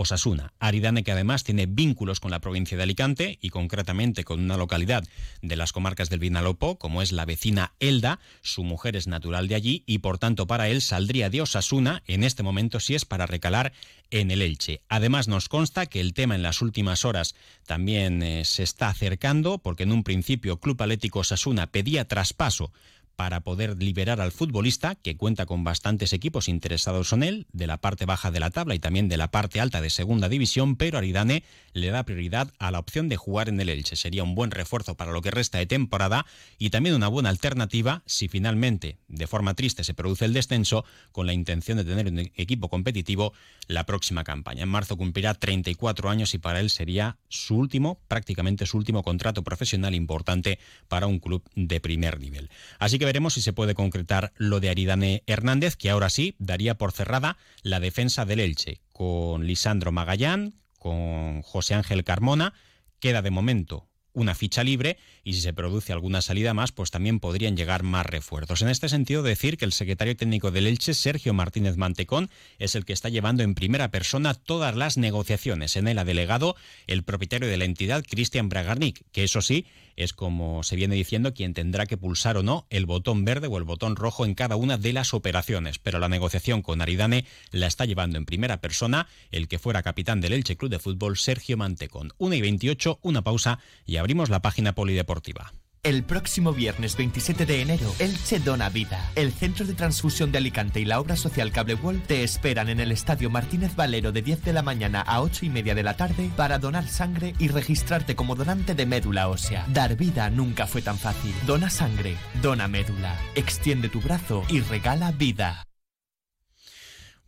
Osasuna. 0.00 0.52
Aridane 0.58 1.04
que 1.04 1.12
además 1.12 1.44
tiene 1.44 1.66
vínculos 1.66 2.20
con 2.20 2.30
la 2.30 2.40
provincia 2.40 2.76
de 2.76 2.82
Alicante 2.82 3.38
y 3.40 3.50
concretamente 3.50 4.24
con 4.24 4.40
una 4.40 4.56
localidad 4.56 5.04
de 5.42 5.56
las 5.56 5.72
comarcas 5.72 6.10
del 6.10 6.20
Vinalopó, 6.20 6.78
como 6.78 7.02
es 7.02 7.12
la 7.12 7.24
vecina 7.24 7.74
Elda. 7.80 8.20
Su 8.42 8.64
mujer 8.64 8.96
es 8.96 9.06
natural 9.06 9.48
de 9.48 9.54
allí 9.54 9.84
y 9.86 9.98
por 9.98 10.18
tanto 10.18 10.46
para 10.46 10.68
él 10.68 10.82
saldría 10.82 11.30
de 11.30 11.42
Osasuna 11.42 12.02
en 12.06 12.24
este 12.24 12.42
momento 12.42 12.80
si 12.80 12.94
es 12.94 13.04
para 13.04 13.26
recalar 13.26 13.72
en 14.10 14.30
el 14.30 14.42
Elche. 14.42 14.82
Además 14.88 15.28
nos 15.28 15.48
consta 15.48 15.86
que 15.86 16.00
el 16.00 16.14
tema 16.14 16.34
en 16.34 16.42
las 16.42 16.62
últimas 16.62 17.04
horas 17.04 17.34
también 17.66 18.22
eh, 18.22 18.44
se 18.44 18.62
está 18.62 18.88
acercando 18.88 19.58
porque 19.58 19.84
en 19.84 19.92
un 19.92 20.02
principio 20.02 20.58
Club 20.58 20.82
Atlético 20.82 21.20
Osasuna 21.20 21.68
pedía 21.68 22.08
traspaso 22.08 22.72
para 23.20 23.40
poder 23.40 23.82
liberar 23.82 24.18
al 24.22 24.32
futbolista, 24.32 24.94
que 24.94 25.18
cuenta 25.18 25.44
con 25.44 25.62
bastantes 25.62 26.14
equipos 26.14 26.48
interesados 26.48 27.12
en 27.12 27.22
él, 27.22 27.46
de 27.52 27.66
la 27.66 27.76
parte 27.76 28.06
baja 28.06 28.30
de 28.30 28.40
la 28.40 28.48
tabla 28.48 28.74
y 28.74 28.78
también 28.78 29.10
de 29.10 29.18
la 29.18 29.30
parte 29.30 29.60
alta 29.60 29.82
de 29.82 29.90
segunda 29.90 30.30
división, 30.30 30.76
pero 30.76 30.96
Aridane 30.96 31.44
le 31.74 31.90
da 31.90 32.02
prioridad 32.04 32.50
a 32.58 32.70
la 32.70 32.78
opción 32.78 33.10
de 33.10 33.18
jugar 33.18 33.50
en 33.50 33.60
el 33.60 33.68
Elche. 33.68 33.94
Sería 33.94 34.22
un 34.22 34.34
buen 34.34 34.50
refuerzo 34.50 34.94
para 34.94 35.12
lo 35.12 35.20
que 35.20 35.30
resta 35.30 35.58
de 35.58 35.66
temporada 35.66 36.24
y 36.56 36.70
también 36.70 36.94
una 36.94 37.08
buena 37.08 37.28
alternativa 37.28 38.02
si 38.06 38.28
finalmente, 38.28 38.96
de 39.08 39.26
forma 39.26 39.52
triste, 39.52 39.84
se 39.84 39.92
produce 39.92 40.24
el 40.24 40.32
descenso, 40.32 40.86
con 41.12 41.26
la 41.26 41.34
intención 41.34 41.76
de 41.76 41.84
tener 41.84 42.06
un 42.06 42.20
equipo 42.36 42.70
competitivo 42.70 43.34
la 43.66 43.84
próxima 43.84 44.24
campaña. 44.24 44.62
En 44.62 44.70
marzo 44.70 44.96
cumplirá 44.96 45.34
34 45.34 46.08
años 46.08 46.32
y 46.32 46.38
para 46.38 46.60
él 46.60 46.70
sería 46.70 47.18
su 47.28 47.56
último, 47.56 48.00
prácticamente 48.08 48.64
su 48.64 48.78
último 48.78 49.02
contrato 49.02 49.44
profesional 49.44 49.94
importante 49.94 50.58
para 50.88 51.06
un 51.06 51.18
club 51.18 51.42
de 51.54 51.80
primer 51.80 52.18
nivel. 52.18 52.48
Así 52.78 52.98
que 52.98 53.09
veremos 53.10 53.34
si 53.34 53.42
se 53.42 53.52
puede 53.52 53.74
concretar 53.74 54.32
lo 54.36 54.60
de 54.60 54.70
Aridane 54.70 55.24
Hernández, 55.26 55.74
que 55.74 55.90
ahora 55.90 56.10
sí 56.10 56.36
daría 56.38 56.76
por 56.76 56.92
cerrada 56.92 57.38
la 57.64 57.80
defensa 57.80 58.24
del 58.24 58.38
Elche, 58.38 58.82
con 58.92 59.48
Lisandro 59.48 59.90
Magallán, 59.90 60.54
con 60.78 61.42
José 61.42 61.74
Ángel 61.74 62.04
Carmona. 62.04 62.54
Queda 63.00 63.20
de 63.20 63.32
momento 63.32 63.89
una 64.12 64.34
ficha 64.34 64.64
libre 64.64 64.98
y 65.24 65.34
si 65.34 65.40
se 65.40 65.52
produce 65.52 65.92
alguna 65.92 66.22
salida 66.22 66.54
más, 66.54 66.72
pues 66.72 66.90
también 66.90 67.20
podrían 67.20 67.56
llegar 67.56 67.82
más 67.82 68.06
refuerzos. 68.06 68.62
En 68.62 68.68
este 68.68 68.88
sentido, 68.88 69.22
decir 69.22 69.56
que 69.56 69.64
el 69.64 69.72
secretario 69.72 70.16
técnico 70.16 70.50
del 70.50 70.66
Elche, 70.66 70.94
Sergio 70.94 71.34
Martínez 71.34 71.76
Mantecón, 71.76 72.30
es 72.58 72.74
el 72.74 72.84
que 72.84 72.92
está 72.92 73.08
llevando 73.08 73.42
en 73.42 73.54
primera 73.54 73.90
persona 73.90 74.34
todas 74.34 74.74
las 74.74 74.96
negociaciones. 74.96 75.76
En 75.76 75.88
él 75.88 75.98
ha 75.98 76.04
delegado 76.04 76.56
el 76.86 77.02
propietario 77.02 77.48
de 77.48 77.56
la 77.56 77.64
entidad, 77.64 78.04
Cristian 78.08 78.48
Bragarnik, 78.48 79.02
que 79.12 79.24
eso 79.24 79.42
sí, 79.42 79.66
es 79.96 80.12
como 80.12 80.62
se 80.62 80.76
viene 80.76 80.94
diciendo 80.94 81.34
quien 81.34 81.54
tendrá 81.54 81.86
que 81.86 81.96
pulsar 81.96 82.36
o 82.36 82.42
no 82.42 82.66
el 82.70 82.86
botón 82.86 83.24
verde 83.24 83.48
o 83.48 83.58
el 83.58 83.64
botón 83.64 83.96
rojo 83.96 84.24
en 84.24 84.34
cada 84.34 84.56
una 84.56 84.78
de 84.78 84.92
las 84.92 85.14
operaciones. 85.14 85.78
Pero 85.78 85.98
la 85.98 86.08
negociación 86.08 86.62
con 86.62 86.80
Aridane 86.80 87.26
la 87.50 87.66
está 87.66 87.84
llevando 87.84 88.16
en 88.16 88.24
primera 88.24 88.60
persona 88.60 89.08
el 89.30 89.48
que 89.48 89.58
fuera 89.58 89.82
capitán 89.82 90.20
del 90.20 90.32
Elche 90.32 90.56
Club 90.56 90.70
de 90.70 90.78
Fútbol, 90.78 91.18
Sergio 91.18 91.56
Mantecón. 91.56 92.12
1 92.18 92.34
y 92.34 92.40
28, 92.40 92.98
una 93.02 93.22
pausa 93.22 93.58
y 93.84 93.96
abrimos 94.00 94.30
la 94.30 94.40
página 94.40 94.72
polideportiva. 94.74 95.52
El 95.82 96.04
próximo 96.04 96.52
viernes 96.52 96.94
27 96.94 97.46
de 97.46 97.62
enero, 97.62 97.90
Elche 97.98 98.38
Dona 98.38 98.68
Vida. 98.68 99.10
El 99.14 99.32
Centro 99.32 99.64
de 99.64 99.72
Transfusión 99.72 100.30
de 100.30 100.36
Alicante 100.36 100.78
y 100.78 100.84
la 100.84 101.00
obra 101.00 101.16
social 101.16 101.52
Cable 101.52 101.74
Wall 101.76 102.02
te 102.02 102.22
esperan 102.22 102.68
en 102.68 102.80
el 102.80 102.92
Estadio 102.92 103.30
Martínez 103.30 103.74
Valero 103.76 104.12
de 104.12 104.20
10 104.20 104.44
de 104.44 104.52
la 104.52 104.60
mañana 104.60 105.00
a 105.00 105.22
8 105.22 105.46
y 105.46 105.48
media 105.48 105.74
de 105.74 105.82
la 105.82 105.96
tarde 105.96 106.30
para 106.36 106.58
donar 106.58 106.86
sangre 106.86 107.34
y 107.38 107.48
registrarte 107.48 108.14
como 108.14 108.34
donante 108.34 108.74
de 108.74 108.84
médula 108.84 109.28
ósea. 109.28 109.64
Dar 109.68 109.96
vida 109.96 110.28
nunca 110.28 110.66
fue 110.66 110.82
tan 110.82 110.98
fácil. 110.98 111.32
Dona 111.46 111.70
sangre, 111.70 112.14
dona 112.42 112.68
médula. 112.68 113.18
Extiende 113.34 113.88
tu 113.88 114.02
brazo 114.02 114.42
y 114.50 114.60
regala 114.60 115.12
vida. 115.12 115.69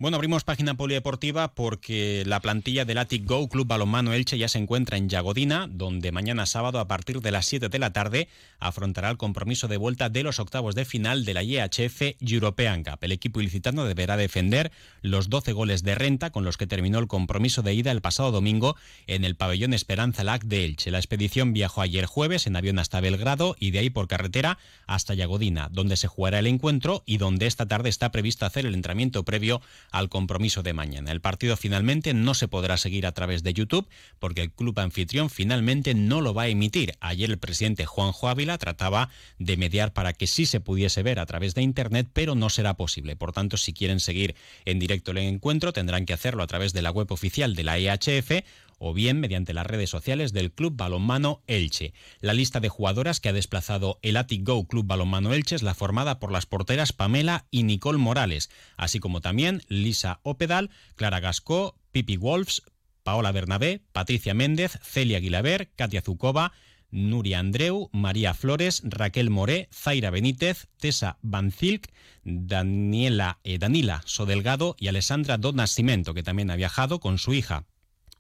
Bueno, 0.03 0.17
abrimos 0.17 0.43
página 0.43 0.75
polideportiva 0.75 1.55
porque 1.55 2.25
la 2.27 2.41
plantilla 2.41 2.85
del 2.85 2.99
Atic 2.99 3.25
Go 3.25 3.49
Club 3.49 3.69
Balonmano 3.69 4.13
Elche 4.13 4.37
ya 4.37 4.49
se 4.49 4.59
encuentra 4.59 4.97
en 4.97 5.09
Yagodina, 5.09 5.69
donde 5.71 6.11
mañana 6.11 6.45
sábado 6.45 6.81
a 6.81 6.89
partir 6.89 7.21
de 7.21 7.31
las 7.31 7.47
7 7.47 7.69
de 7.69 7.79
la 7.79 7.93
tarde 7.93 8.27
afrontará 8.59 9.11
el 9.11 9.17
compromiso 9.17 9.69
de 9.69 9.77
vuelta 9.77 10.09
de 10.09 10.25
los 10.25 10.41
octavos 10.41 10.75
de 10.75 10.87
final 10.87 11.25
de 11.25 11.35
la 11.35 11.45
IHF 11.45 12.17
European 12.21 12.83
Cup. 12.83 12.99
El 13.03 13.13
equipo 13.13 13.41
ilicitano 13.41 13.85
deberá 13.85 14.17
defender 14.17 14.73
los 15.03 15.31
12 15.31 15.53
goles 15.53 15.85
de 15.85 15.95
renta 15.95 16.31
con 16.31 16.43
los 16.43 16.57
que 16.57 16.67
terminó 16.67 16.99
el 16.99 17.07
compromiso 17.07 17.63
de 17.63 17.73
ida 17.73 17.93
el 17.93 18.01
pasado 18.01 18.33
domingo 18.33 18.75
en 19.07 19.25
el 19.25 19.37
pabellón 19.37 19.73
Esperanza 19.73 20.25
Lac 20.25 20.43
de 20.43 20.65
Elche. 20.65 20.91
La 20.91 20.99
expedición 20.99 21.53
viajó 21.53 21.81
ayer 21.81 22.07
jueves 22.07 22.49
en 22.49 22.57
avión 22.57 22.81
hasta 22.81 23.01
Belgrado 23.01 23.55
y 23.57 23.71
de 23.71 23.79
ahí 23.79 23.91
por 23.91 24.09
carretera 24.09 24.59
hasta 24.89 25.15
Yagodina, 25.15 25.69
donde 25.71 25.97
se 25.97 26.09
jugará 26.09 26.41
el 26.41 26.49
encuentro 26.49 27.05
y 27.07 27.19
donde 27.19 27.47
esta 27.47 27.67
tarde 27.67 27.89
está 27.89 28.11
previsto 28.11 28.47
hacer 28.47 28.67
el 28.67 28.75
entrenamiento 28.75 29.25
previo 29.25 29.61
al 29.93 30.09
compromiso 30.09 30.63
de 30.63 30.73
mañana. 30.73 31.13
El 31.13 31.21
partido 31.21 31.57
finalmente 31.57 32.15
no 32.15 32.35
se 32.35 32.49
podrá 32.49 32.77
seguir 32.77 33.07
a 33.07 33.13
través 33.13 33.43
de 33.43 33.55
YouTube 33.55 33.89
porque 34.19 34.43
el 34.43 34.51
club 34.51 34.79
anfitrión 34.81 35.31
finalmente 35.31 35.95
no 35.95 36.21
lo 36.21 36.35
va 36.35 36.43
a 36.43 36.49
emitir. 36.49 36.95
Ayer 37.01 37.31
el 37.31 37.39
presidente 37.39 37.87
Juanjo 37.87 38.29
Ávila 38.29 38.59
trataba 38.59 39.11
de 39.39 39.57
mediar 39.57 39.93
para 39.93 40.13
que 40.13 40.27
sí 40.27 40.47
se 40.47 40.61
pudiese 40.61 41.03
ver 41.03 41.21
a 41.21 41.27
través 41.27 41.55
de 41.55 41.63
Internet, 41.63 42.09
pero 42.13 42.35
no 42.35 42.51
será 42.51 42.75
posible. 42.75 43.15
Por 43.15 43.33
tanto, 43.33 43.57
si 43.57 43.73
quieren 43.73 44.01
seguir 44.01 44.35
en 44.65 44.79
directo 44.79 45.13
el 45.13 45.19
encuentro, 45.19 45.73
tendrán 45.73 46.07
que 46.07 46.15
hacerlo 46.15 46.43
a 46.43 46.47
través 46.47 46.73
de 46.73 46.83
la 46.83 46.91
web 46.91 47.13
oficial 47.13 47.55
de 47.55 47.65
la 47.65 47.79
EHF 47.79 48.43
o 48.85 48.93
bien 48.93 49.21
mediante 49.21 49.55
las 49.55 49.65
redes 49.65 49.91
sociales 49.91 50.33
del 50.33 50.51
Club 50.51 50.77
Balonmano 50.77 51.45
Elche. 51.47 51.95
La 52.21 52.35
lista 52.35 52.59
de 52.59 52.69
jugadoras 52.69 53.21
que 53.21 53.29
ha 53.29 53.33
desplazado 53.33 54.01
el 54.03 54.17
Atic 54.17 54.45
Go 54.45 54.67
Club 54.67 54.87
Balonmano 54.87 55.33
Elche 55.33 55.55
es 55.55 55.63
la 55.63 55.75
formada 55.75 56.19
por 56.19 56.33
las 56.33 56.47
porteras 56.47 56.93
Pamela 56.93 57.47
y 57.53 57.63
Nicole 57.63 57.99
Morales, 57.99 58.51
así 58.77 58.99
como 58.99 59.21
también 59.21 59.63
Lisa 59.69 60.19
Opedal, 60.25 60.71
Clara 60.97 61.21
Gascó, 61.21 61.79
Pipi 61.93 62.17
Wolfs, 62.17 62.65
Paola 63.05 63.31
Bernabé, 63.31 63.83
Patricia 63.93 64.35
Méndez, 64.35 64.81
Celia 64.83 65.19
Aguilaber, 65.19 65.71
Katia 65.77 66.03
Zukova, 66.03 66.53
Nuria 66.91 67.39
Andreu, 67.39 67.89
María 67.93 68.35
Flores, 68.35 68.83
Raquel 68.85 69.31
Moré, 69.31 69.69
Zaira 69.73 70.11
Benítez, 70.11 70.67
Tessa 70.79 71.19
Banzilk, 71.23 71.89
Daniela 72.25 73.39
eh, 73.45 73.59
Danila 73.59 74.03
Sodelgado 74.07 74.75
y 74.77 74.89
Alessandra 74.89 75.39
Don 75.39 75.55
Nascimento, 75.55 76.15
que 76.15 76.25
también 76.25 76.51
ha 76.51 76.57
viajado 76.57 76.99
con 76.99 77.19
su 77.19 77.33
hija 77.33 77.65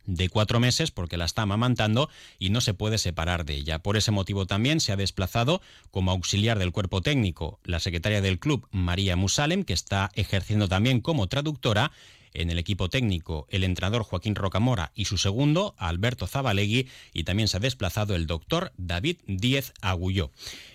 de 0.06 0.28
cuatro 0.28 0.60
meses 0.60 0.90
porque 0.90 1.16
la 1.16 1.24
está 1.24 1.42
amamantando 1.42 2.08
y 2.38 2.50
no 2.50 2.60
se 2.60 2.74
puede 2.74 2.98
separar 2.98 3.44
de 3.44 3.54
ella. 3.54 3.80
Por 3.80 3.96
ese 3.96 4.10
motivo 4.10 4.46
también 4.46 4.80
se 4.80 4.92
ha 4.92 4.96
desplazado 4.96 5.60
como 5.90 6.10
auxiliar 6.10 6.58
del 6.58 6.72
cuerpo 6.72 7.00
técnico 7.00 7.60
la 7.64 7.80
secretaria 7.80 8.20
del 8.20 8.38
club, 8.38 8.66
María 8.70 9.16
Musalem, 9.16 9.64
que 9.64 9.72
está 9.72 10.10
ejerciendo 10.14 10.68
también 10.68 11.00
como 11.00 11.28
traductora 11.28 11.92
en 12.34 12.50
el 12.50 12.58
equipo 12.58 12.88
técnico 12.88 13.46
el 13.50 13.64
entrenador 13.64 14.02
Joaquín 14.02 14.34
Rocamora 14.34 14.92
y 14.94 15.04
su 15.06 15.18
segundo, 15.18 15.74
Alberto 15.78 16.26
Zabalegui, 16.26 16.88
y 17.12 17.24
también 17.24 17.48
se 17.48 17.58
ha 17.58 17.60
desplazado 17.60 18.14
el 18.14 18.26
doctor 18.26 18.72
David 18.76 19.18
Díez 19.26 19.72
Agulló. 19.80 20.30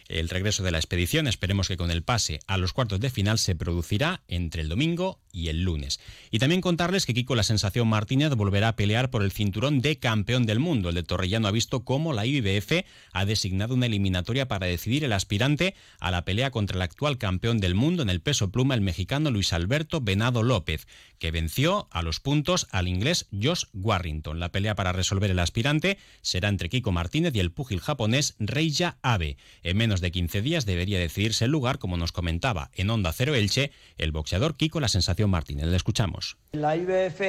El 0.07 0.29
regreso 0.29 0.63
de 0.63 0.71
la 0.71 0.77
expedición, 0.77 1.27
esperemos 1.27 1.67
que 1.67 1.77
con 1.77 1.91
el 1.91 2.03
pase 2.03 2.39
a 2.47 2.57
los 2.57 2.73
cuartos 2.73 2.99
de 2.99 3.09
final 3.09 3.39
se 3.39 3.55
producirá 3.55 4.21
entre 4.27 4.61
el 4.61 4.69
domingo 4.69 5.19
y 5.31 5.49
el 5.49 5.63
lunes. 5.63 5.99
Y 6.31 6.39
también 6.39 6.61
contarles 6.61 7.05
que 7.05 7.13
Kiko 7.13 7.35
La 7.35 7.43
Sensación 7.43 7.87
Martínez 7.87 8.33
volverá 8.35 8.69
a 8.69 8.75
pelear 8.75 9.09
por 9.09 9.21
el 9.21 9.31
cinturón 9.31 9.81
de 9.81 9.99
campeón 9.99 10.45
del 10.45 10.59
mundo. 10.59 10.89
El 10.89 10.95
de 10.95 11.03
Torrellano 11.03 11.47
ha 11.47 11.51
visto 11.51 11.83
cómo 11.83 12.13
la 12.13 12.25
IBF 12.25 12.85
ha 13.11 13.25
designado 13.25 13.75
una 13.75 13.85
eliminatoria 13.85 14.47
para 14.47 14.67
decidir 14.67 15.03
el 15.03 15.13
aspirante 15.13 15.75
a 15.99 16.09
la 16.09 16.25
pelea 16.25 16.51
contra 16.51 16.75
el 16.75 16.81
actual 16.81 17.17
campeón 17.17 17.59
del 17.59 17.75
mundo 17.75 18.01
en 18.01 18.09
el 18.09 18.21
peso 18.21 18.49
pluma, 18.49 18.73
el 18.75 18.81
mexicano 18.81 19.29
Luis 19.29 19.53
Alberto 19.53 20.01
Venado 20.01 20.41
López, 20.41 20.87
que 21.19 21.31
venció 21.31 21.87
a 21.91 22.01
los 22.01 22.19
puntos 22.19 22.67
al 22.71 22.87
inglés 22.87 23.27
Josh 23.31 23.65
Warrington. 23.73 24.39
La 24.39 24.51
pelea 24.51 24.75
para 24.75 24.91
resolver 24.91 25.29
el 25.31 25.39
aspirante 25.39 25.97
será 26.21 26.49
entre 26.49 26.69
Kiko 26.69 26.91
Martínez 26.91 27.35
y 27.35 27.39
el 27.39 27.51
púgil 27.51 27.79
japonés 27.79 28.35
Reija 28.39 28.97
Abe. 29.01 29.37
En 29.63 29.77
menos 29.77 29.97
de 30.01 30.12
15 30.12 30.42
días 30.42 30.66
debería 30.66 31.00
decidirse 31.00 31.46
el 31.46 31.51
lugar, 31.51 31.80
como 31.80 31.98
nos 31.98 32.12
comentaba 32.12 32.70
en 32.75 32.89
Onda 32.89 33.13
Cero 33.13 33.36
Elche, 33.36 33.72
el 33.98 34.12
boxeador 34.12 34.56
Kiko 34.56 34.80
La 34.80 34.88
Sensación 34.88 35.30
Martínez. 35.30 35.66
Le 35.68 35.75
escuchamos. 35.75 36.38
La 36.54 36.75
IBF 36.75 37.22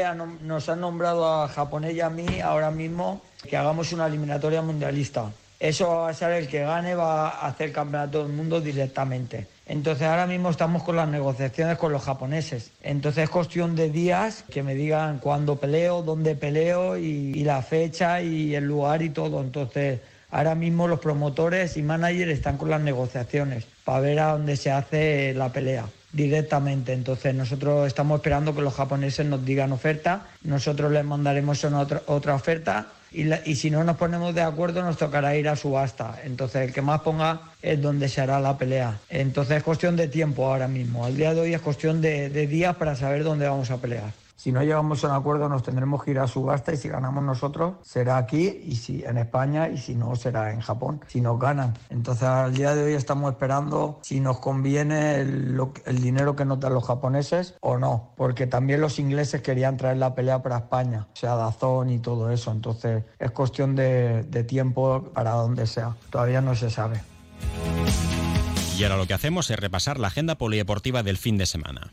nos 0.43 0.69
ha 0.69 0.77
nombrado 0.77 1.43
a 1.43 1.49
japonés 1.49 1.95
y 1.95 2.01
a 2.01 2.11
mí 2.11 2.41
ahora 2.41 2.71
mismo 2.71 3.23
que 3.49 3.57
hagamos 3.57 3.93
una 3.93 4.07
eliminatoria 4.07 4.63
mundialista. 4.63 5.31
Eso 5.61 5.89
va 5.89 6.11
a 6.11 6.15
ser 6.15 6.33
el 6.33 6.47
que 6.47 6.61
gane, 6.61 6.95
va 6.95 7.31
a 7.31 7.49
hacer 7.49 7.73
campeonato 7.73 8.23
del 8.23 8.33
mundo 8.33 8.61
directamente. 8.61 9.49
Entonces 9.67 10.07
ahora 10.07 10.27
mismo 10.27 10.51
estamos 10.51 10.85
con 10.85 10.95
las 10.95 11.09
negociaciones 11.09 11.77
con 11.79 11.93
los 11.93 12.03
japoneses. 12.03 12.71
Entonces 12.83 13.25
es 13.25 13.31
cuestión 13.31 13.75
de 13.75 13.91
días 13.91 14.45
que 14.51 14.63
me 14.63 14.75
digan 14.75 15.19
cuándo 15.19 15.57
peleo, 15.57 16.03
dónde 16.03 16.37
peleo 16.37 16.97
y, 16.97 17.33
y 17.35 17.45
la 17.45 17.61
fecha 17.63 18.23
y 18.23 18.55
el 18.55 18.65
lugar 18.65 19.03
y 19.03 19.11
todo. 19.11 19.41
Entonces 19.41 20.01
Ahora 20.30 20.54
mismo 20.54 20.88
los 20.88 21.00
promotores 21.00 21.76
y 21.76 21.82
managers 21.82 22.32
están 22.32 22.58
con 22.58 22.70
las 22.70 22.82
negociaciones 22.82 23.66
para 23.85 24.00
ver 24.00 24.20
a 24.20 24.32
dónde 24.32 24.56
se 24.56 24.70
hace 24.70 25.32
la 25.35 25.50
pelea 25.50 25.87
directamente. 26.12 26.92
Entonces 26.92 27.35
nosotros 27.35 27.87
estamos 27.87 28.18
esperando 28.18 28.54
que 28.54 28.62
los 28.62 28.75
japoneses 28.75 29.26
nos 29.26 29.44
digan 29.44 29.73
oferta, 29.73 30.26
nosotros 30.42 30.92
les 30.92 31.04
mandaremos 31.04 31.64
otra, 31.64 32.02
otra 32.06 32.35
oferta 32.35 32.88
y, 33.11 33.32
y, 33.50 33.56
si 33.56 33.70
no 33.70 33.85
nos 33.85 33.97
ponemos 33.97 34.35
de 34.35 34.42
acuerdo 34.42 34.82
nos 34.82 34.99
tocará 34.99 35.35
ir 35.35 35.49
a 35.49 35.56
subasta. 35.56 36.18
Entonces 36.25 36.68
el 36.68 36.75
que 36.75 36.82
más 36.82 37.00
ponga 37.00 37.40
es 37.62 37.80
donde 37.80 38.08
se 38.08 38.20
hará 38.20 38.38
la 38.38 38.58
pelea. 38.58 38.99
Entonces 39.08 39.58
es 39.58 39.62
cuestión 39.62 39.97
de 39.97 40.08
tiempo 40.08 40.47
ahora 40.47 40.68
mismo. 40.68 41.06
Al 41.06 41.16
día 41.16 41.32
de 41.32 41.40
hoy 41.40 41.54
es 41.54 41.62
cuestión 41.62 42.02
de, 42.02 42.28
de 42.28 42.47
días 42.47 42.76
para 42.76 42.97
saber 42.97 43.25
dónde 43.25 43.49
vamos 43.49 43.70
a 43.70 43.78
pelear. 43.78 44.12
Si 44.38 44.52
no 44.52 44.62
llegamos 44.62 45.02
a 45.02 45.09
un 45.09 45.14
acuerdo 45.14 45.49
nos 45.49 45.64
tendremos 45.64 46.04
que 46.04 46.12
ir 46.12 46.21
a 46.21 46.28
subasta 46.28 46.73
y 46.73 46.76
si 46.76 46.88
ganamos 46.88 47.25
nosotros 47.25 47.75
será 47.83 48.18
aquí 48.18 48.62
y 48.64 48.76
si 48.76 49.02
en 49.04 49.18
España 49.18 49.68
y 49.68 49.78
si 49.78 49.97
no 49.97 50.14
será 50.14 50.52
en 50.52 50.61
Japón, 50.61 51.00
si 51.09 51.21
nos 51.21 51.40
ganan. 51.40 51.75
Entonces 51.90 52.23
al 52.23 52.54
día 52.54 52.76
de 52.76 52.85
hoy 52.85 52.92
estamos 52.92 53.33
esperando 53.33 53.99
si 54.02 54.21
nos 54.21 54.38
conviene 54.38 55.16
el, 55.16 55.59
dinero 56.00 56.37
que 56.37 56.45
nos 56.45 56.61
dan 56.61 56.73
los 56.73 56.87
japoneses 56.87 57.57
o 57.59 57.78
no, 57.78 58.12
porque 58.16 58.47
también 58.47 58.80
los 58.80 59.00
ingleses 59.00 59.42
querían 59.42 59.76
traer 59.76 59.97
la 59.97 60.14
pelea 60.14 60.40
para 60.40 60.59
España, 60.59 61.09
o 61.12 61.16
sea, 61.16 61.35
Dazón 61.35 61.90
y 61.90 61.99
todo 61.99 62.30
eso. 62.30 62.52
Entonces 62.52 63.02
es 63.18 63.30
cuestión 63.33 63.75
de 63.75 64.45
tiempo 64.47 65.11
para 65.12 65.33
donde 65.33 65.66
sea. 65.66 65.97
Todavía 66.11 66.40
no 66.40 66.54
se 66.54 66.71
sabe. 66.71 67.00
Y 68.78 68.85
ahora 68.85 68.99
lo 68.99 69.07
que 69.07 69.14
hacemos 69.14 69.50
es 69.50 69.59
repasar 69.59 69.99
la 69.99 70.07
agenda 70.07 70.37
polideportiva 70.37 71.02
del 71.02 71.16
fin 71.16 71.38
de 71.38 71.47
semana. 71.47 71.92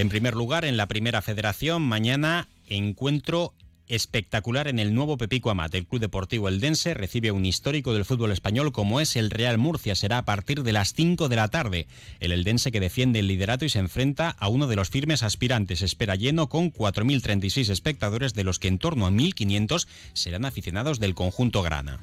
En 0.00 0.08
primer 0.08 0.34
lugar, 0.34 0.64
en 0.64 0.78
la 0.78 0.88
primera 0.88 1.20
federación, 1.20 1.82
mañana 1.82 2.48
encuentro 2.66 3.52
espectacular 3.86 4.66
en 4.66 4.78
el 4.78 4.94
nuevo 4.94 5.18
Pepico 5.18 5.50
Amat. 5.50 5.74
El 5.74 5.86
Club 5.86 6.00
Deportivo 6.00 6.48
Eldense 6.48 6.94
recibe 6.94 7.32
un 7.32 7.44
histórico 7.44 7.92
del 7.92 8.06
fútbol 8.06 8.32
español 8.32 8.72
como 8.72 9.02
es 9.02 9.14
el 9.14 9.28
Real 9.28 9.58
Murcia. 9.58 9.94
Será 9.94 10.16
a 10.16 10.24
partir 10.24 10.62
de 10.62 10.72
las 10.72 10.94
5 10.94 11.28
de 11.28 11.36
la 11.36 11.48
tarde. 11.48 11.86
El 12.18 12.32
Eldense 12.32 12.72
que 12.72 12.80
defiende 12.80 13.18
el 13.18 13.26
liderato 13.26 13.66
y 13.66 13.68
se 13.68 13.78
enfrenta 13.78 14.30
a 14.30 14.48
uno 14.48 14.68
de 14.68 14.76
los 14.76 14.88
firmes 14.88 15.22
aspirantes. 15.22 15.82
Espera 15.82 16.16
lleno 16.16 16.48
con 16.48 16.72
4.036 16.72 17.68
espectadores, 17.68 18.32
de 18.32 18.44
los 18.44 18.58
que 18.58 18.68
en 18.68 18.78
torno 18.78 19.04
a 19.04 19.10
1.500 19.10 19.86
serán 20.14 20.46
aficionados 20.46 20.98
del 20.98 21.14
conjunto 21.14 21.60
grana. 21.60 22.00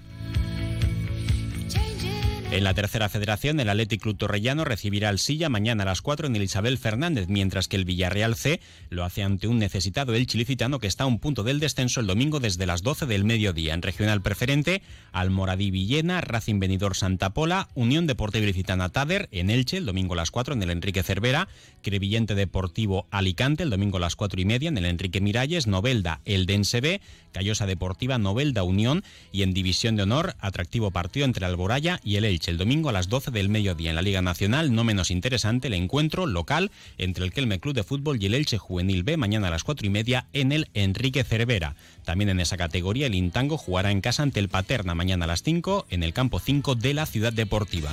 En 2.50 2.64
la 2.64 2.74
tercera 2.74 3.10
federación, 3.10 3.60
el 3.60 3.68
Athletic 3.68 4.02
Club 4.02 4.18
Torrellano 4.18 4.64
recibirá 4.64 5.10
al 5.10 5.20
Silla 5.20 5.50
mañana 5.50 5.84
a 5.84 5.86
las 5.86 6.02
4 6.02 6.28
en 6.28 6.36
el 6.38 6.44
Isabel 6.44 6.78
Fernández, 6.78 7.28
mientras 7.28 7.68
que 7.68 7.76
el 7.76 7.84
Villarreal 7.84 8.36
C 8.36 8.62
lo 8.90 9.04
hace 9.04 9.22
ante 9.22 9.50
un 9.50 9.60
necesitado 9.60 10.16
el 10.16 10.28
chilicitano 10.28 10.80
que 10.80 10.88
está 10.88 11.04
a 11.04 11.08
un 11.08 11.20
punto 11.20 11.44
del 11.44 11.60
descenso 11.60 12.00
el 12.00 12.08
domingo 12.08 12.40
desde 12.40 12.66
las 12.66 12.84
12 12.84 13.06
del 13.06 13.26
mediodía. 13.26 13.74
En 13.74 13.82
regional 13.82 14.22
preferente, 14.22 14.82
Almoradí 15.12 15.72
Villena, 15.72 16.22
Racing 16.22 16.60
Benidorm 16.60 16.96
Santa 16.96 17.32
Pola, 17.32 17.68
Unión 17.76 18.08
Deportiva 18.08 18.46
Ilicitana 18.46 18.90
Tader 18.90 19.28
en 19.34 19.50
Elche 19.50 19.76
el 19.76 19.86
domingo 19.86 20.14
a 20.14 20.18
las 20.18 20.32
4 20.32 20.54
en 20.54 20.64
el 20.64 20.70
Enrique 20.70 21.04
Cervera, 21.04 21.50
Crevillente 21.82 22.34
Deportivo 22.34 23.08
Alicante 23.12 23.64
el 23.64 23.70
domingo 23.70 23.98
a 23.98 24.02
las 24.02 24.16
4 24.16 24.40
y 24.40 24.46
media 24.46 24.70
en 24.70 24.78
el 24.78 24.86
Enrique 24.86 25.20
Miralles, 25.20 25.68
Novelda 25.68 26.22
el 26.24 26.46
Dense 26.46 26.80
B, 26.80 27.02
Callosa 27.34 27.66
Deportiva 27.66 28.18
Novelda 28.18 28.64
Unión 28.64 29.04
y 29.34 29.44
en 29.44 29.54
División 29.54 29.98
de 29.98 30.04
Honor, 30.04 30.36
atractivo 30.40 30.92
partido 30.92 31.26
entre 31.26 31.46
Alboraya 31.46 32.00
y 32.04 32.16
el 32.16 32.24
Elche 32.24 32.37
el 32.46 32.58
domingo 32.58 32.90
a 32.90 32.92
las 32.92 33.10
12 33.10 33.32
del 33.32 33.50
mediodía 33.50 33.90
en 33.90 33.96
la 33.96 34.02
Liga 34.02 34.22
Nacional, 34.22 34.74
no 34.74 34.84
menos 34.84 35.10
interesante 35.10 35.68
el 35.68 35.74
encuentro 35.74 36.28
local 36.28 36.72
entre 36.98 37.26
el 37.26 37.34
Kelme 37.34 37.60
Club 37.60 37.74
de 37.74 37.84
Fútbol 37.84 38.22
y 38.22 38.28
el 38.28 38.36
Elche 38.36 38.60
Juvenil 38.60 39.04
B 39.04 39.18
mañana 39.18 39.48
a 39.48 39.52
las 39.52 39.64
4 39.64 39.88
y 39.88 39.90
media 39.90 40.28
en 40.34 40.52
el 40.52 40.70
Enrique 40.76 41.24
Cervera. 41.24 41.76
También 42.06 42.30
en 42.30 42.40
esa 42.40 42.56
categoría 42.56 43.08
el 43.08 43.16
Intango 43.16 43.58
jugará 43.58 43.92
en 43.92 44.02
casa 44.02 44.24
ante 44.24 44.40
el 44.40 44.50
Paterna 44.50 44.94
mañana 44.94 45.26
a 45.26 45.28
las 45.28 45.42
5 45.42 45.88
en 45.90 46.04
el 46.04 46.14
campo 46.14 46.40
5 46.40 46.76
de 46.76 46.94
la 46.94 47.06
Ciudad 47.06 47.34
Deportiva. 47.34 47.92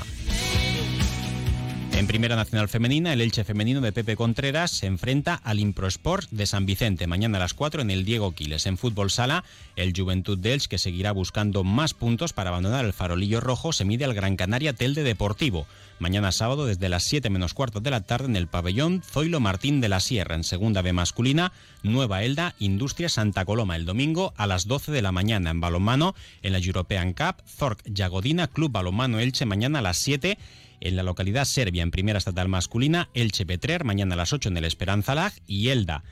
En 1.97 2.09
Primera 2.09 2.35
Nacional 2.35 2.69
Femenina, 2.69 3.13
el 3.13 3.21
Elche 3.21 3.45
femenino 3.45 3.81
de 3.81 3.93
Pepe 3.93 4.17
Contreras 4.17 4.73
se 4.73 4.87
enfrenta 4.87 5.35
al 5.35 5.61
Improsport 5.61 6.29
de 6.33 6.45
San 6.45 6.67
Vicente 6.67 7.07
mañana 7.07 7.39
a 7.39 7.41
las 7.43 7.55
4 7.55 7.83
en 7.83 7.91
el 7.91 8.05
Diego 8.05 8.33
Quiles. 8.33 8.67
En 8.67 8.77
fútbol 8.77 9.13
sala, 9.13 9.45
el 9.77 9.93
Juventud 9.97 10.37
de 10.37 10.55
Elche, 10.55 10.69
que 10.69 10.79
seguirá 10.79 11.13
buscando 11.13 11.63
más 11.63 11.95
puntos 11.95 12.33
para 12.33 12.51
abandonar 12.51 12.85
el 12.85 12.93
farolillo 12.93 13.41
rojo, 13.41 13.73
se 13.73 13.85
mide 13.85 14.05
al 14.05 14.13
Gran 14.13 14.35
Canaria 14.35 14.73
Telde 14.73 15.05
Deportivo. 15.05 15.69
Mañana 16.01 16.33
sábado 16.33 16.67
desde 16.67 16.89
las 16.89 17.05
7 17.05 17.31
menos 17.31 17.55
cuarto 17.55 17.79
de 17.79 17.93
la 17.93 18.01
tarde 18.01 18.27
en 18.27 18.35
el 18.35 18.49
pabellón 18.49 19.01
Zoilo 19.01 19.39
Martín 19.39 19.81
de 19.81 19.89
la 19.89 20.01
Sierra. 20.01 20.35
En 20.35 20.43
segunda 20.43 20.83
B 20.83 20.93
masculina, 20.93 21.53
Nueva 21.85 22.25
Elda, 22.25 22.57
Industria 22.59 23.09
Santa 23.09 23.45
Coloma. 23.45 23.77
El 23.77 23.87
domingo 23.87 24.35
a 24.37 24.49
las 24.49 24.67
12 24.67 24.91
de 24.91 25.03
la 25.03 25.13
mañana 25.13 25.51
en 25.51 25.61
balonmano 25.61 26.17
en 26.43 26.53
la 26.53 26.59
European 26.59 27.13
Cup, 27.13 27.37
Zorc 27.47 27.81
Yagodina, 27.87 28.49
Club 28.49 28.73
Balonmano 28.73 29.21
Elche 29.21 29.47
mañana 29.47 29.79
a 29.79 29.83
las 29.83 29.99
7 29.99 30.37
en 30.81 30.97
la 30.97 31.03
localidad 31.03 31.45
serbia 31.45 31.83
en 31.83 31.91
primera 31.91 32.19
estatal 32.19 32.49
masculina, 32.49 33.09
Elche 33.15 33.47
Petrer, 33.47 33.85
mañana 33.85 34.15
a 34.15 34.19
las 34.19 34.33
8 34.33 34.49
en 34.49 34.57
el 34.57 34.65
Esperanza 34.65 35.15
Lag 35.15 35.33
y 35.47 35.69
Elda 35.69 36.05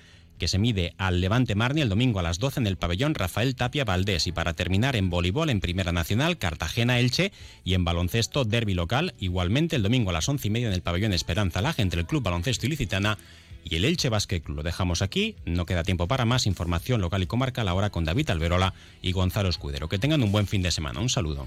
que 0.42 0.48
se 0.48 0.58
mide 0.58 0.92
al 0.98 1.20
Levante 1.20 1.54
Marni 1.54 1.82
el 1.82 1.88
domingo 1.88 2.18
a 2.18 2.22
las 2.24 2.40
12 2.40 2.58
en 2.58 2.66
el 2.66 2.76
pabellón 2.76 3.14
Rafael 3.14 3.54
Tapia 3.54 3.84
Valdés. 3.84 4.26
Y 4.26 4.32
para 4.32 4.54
terminar, 4.54 4.96
en 4.96 5.08
voleibol 5.08 5.50
en 5.50 5.60
Primera 5.60 5.92
Nacional, 5.92 6.36
Cartagena 6.36 6.98
Elche 6.98 7.30
y 7.62 7.74
en 7.74 7.84
baloncesto 7.84 8.44
Derby 8.44 8.74
local, 8.74 9.14
igualmente 9.20 9.76
el 9.76 9.84
domingo 9.84 10.10
a 10.10 10.12
las 10.12 10.28
11 10.28 10.48
y 10.48 10.50
media 10.50 10.66
en 10.66 10.74
el 10.74 10.82
pabellón 10.82 11.12
Esperanza 11.12 11.60
Lag 11.60 11.76
entre 11.78 12.00
el 12.00 12.06
Club 12.08 12.24
Baloncesto 12.24 12.66
Ilicitana 12.66 13.18
y 13.62 13.76
el 13.76 13.84
Elche 13.84 14.08
Basket 14.08 14.40
Club. 14.40 14.56
Lo 14.56 14.62
dejamos 14.64 15.00
aquí, 15.00 15.36
no 15.44 15.64
queda 15.64 15.84
tiempo 15.84 16.08
para 16.08 16.24
más 16.24 16.46
información 16.46 17.00
local 17.00 17.22
y 17.22 17.26
comarcal 17.26 17.68
ahora 17.68 17.90
con 17.90 18.04
David 18.04 18.30
Alberola 18.30 18.74
y 19.00 19.12
Gonzalo 19.12 19.48
Escudero. 19.48 19.88
Que 19.88 20.00
tengan 20.00 20.24
un 20.24 20.32
buen 20.32 20.48
fin 20.48 20.62
de 20.62 20.72
semana. 20.72 20.98
Un 20.98 21.08
saludo. 21.08 21.46